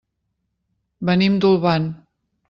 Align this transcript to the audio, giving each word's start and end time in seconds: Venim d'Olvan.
Venim 1.09 1.35
d'Olvan. 1.43 1.85